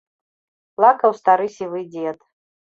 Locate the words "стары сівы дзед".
1.19-2.17